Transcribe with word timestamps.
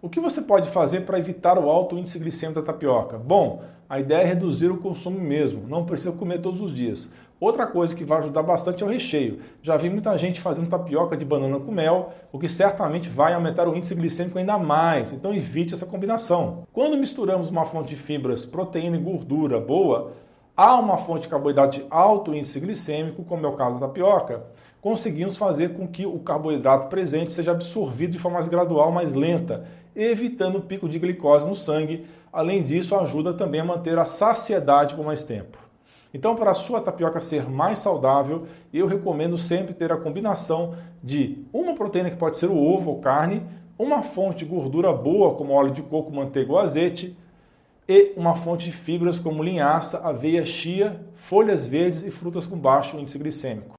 O 0.00 0.08
que 0.08 0.20
você 0.20 0.40
pode 0.40 0.70
fazer 0.70 1.00
para 1.00 1.18
evitar 1.18 1.58
o 1.58 1.68
alto 1.68 1.98
índice 1.98 2.20
glicêmico 2.20 2.60
da 2.60 2.66
tapioca? 2.66 3.18
Bom, 3.18 3.64
a 3.88 3.98
ideia 3.98 4.22
é 4.22 4.26
reduzir 4.26 4.70
o 4.70 4.76
consumo 4.76 5.18
mesmo, 5.18 5.66
não 5.66 5.84
precisa 5.84 6.12
comer 6.12 6.40
todos 6.40 6.60
os 6.60 6.72
dias. 6.72 7.10
Outra 7.40 7.66
coisa 7.66 7.96
que 7.96 8.04
vai 8.04 8.18
ajudar 8.18 8.44
bastante 8.44 8.84
é 8.84 8.86
o 8.86 8.88
recheio. 8.88 9.40
Já 9.60 9.76
vi 9.76 9.90
muita 9.90 10.16
gente 10.16 10.40
fazendo 10.40 10.68
tapioca 10.70 11.16
de 11.16 11.24
banana 11.24 11.58
com 11.58 11.72
mel, 11.72 12.12
o 12.30 12.38
que 12.38 12.48
certamente 12.48 13.08
vai 13.08 13.34
aumentar 13.34 13.68
o 13.68 13.76
índice 13.76 13.96
glicêmico 13.96 14.38
ainda 14.38 14.56
mais, 14.56 15.12
então 15.12 15.34
evite 15.34 15.74
essa 15.74 15.84
combinação. 15.86 16.62
Quando 16.72 16.96
misturamos 16.96 17.50
uma 17.50 17.64
fonte 17.64 17.88
de 17.88 17.96
fibras, 17.96 18.44
proteína 18.44 18.96
e 18.96 19.00
gordura 19.00 19.58
boa, 19.58 20.12
há 20.58 20.74
uma 20.74 20.96
fonte 20.96 21.22
de 21.22 21.28
carboidrato 21.28 21.78
de 21.78 21.86
alto 21.88 22.34
índice 22.34 22.58
glicêmico, 22.58 23.22
como 23.22 23.46
é 23.46 23.48
o 23.48 23.52
caso 23.52 23.78
da 23.78 23.86
tapioca, 23.86 24.42
conseguimos 24.82 25.36
fazer 25.36 25.74
com 25.74 25.86
que 25.86 26.04
o 26.04 26.18
carboidrato 26.18 26.88
presente 26.88 27.32
seja 27.32 27.52
absorvido 27.52 28.10
de 28.10 28.18
forma 28.18 28.38
mais 28.38 28.48
gradual, 28.48 28.90
mais 28.90 29.12
lenta, 29.12 29.66
evitando 29.94 30.58
o 30.58 30.62
pico 30.62 30.88
de 30.88 30.98
glicose 30.98 31.48
no 31.48 31.54
sangue. 31.54 32.06
Além 32.32 32.64
disso, 32.64 32.96
ajuda 32.96 33.32
também 33.34 33.60
a 33.60 33.64
manter 33.64 33.96
a 34.00 34.04
saciedade 34.04 34.96
por 34.96 35.06
mais 35.06 35.22
tempo. 35.22 35.58
Então, 36.12 36.34
para 36.34 36.50
a 36.50 36.54
sua 36.54 36.80
tapioca 36.80 37.20
ser 37.20 37.48
mais 37.48 37.78
saudável, 37.78 38.46
eu 38.74 38.88
recomendo 38.88 39.38
sempre 39.38 39.74
ter 39.74 39.92
a 39.92 39.96
combinação 39.96 40.74
de 41.00 41.44
uma 41.52 41.74
proteína 41.74 42.10
que 42.10 42.16
pode 42.16 42.36
ser 42.36 42.50
o 42.50 42.58
ovo 42.58 42.90
ou 42.90 42.98
carne, 42.98 43.42
uma 43.78 44.02
fonte 44.02 44.38
de 44.38 44.44
gordura 44.44 44.92
boa, 44.92 45.36
como 45.36 45.52
óleo 45.52 45.70
de 45.70 45.82
coco, 45.82 46.12
manteiga 46.12 46.50
ou 46.50 46.58
azeite, 46.58 47.16
e 47.88 48.12
uma 48.16 48.36
fonte 48.36 48.66
de 48.66 48.72
fibras 48.72 49.18
como 49.18 49.42
linhaça, 49.42 49.98
aveia, 49.98 50.44
chia, 50.44 51.04
folhas 51.14 51.66
verdes 51.66 52.04
e 52.04 52.10
frutas 52.10 52.46
com 52.46 52.56
baixo 52.56 52.98
índice 52.98 53.18
glicêmico. 53.18 53.76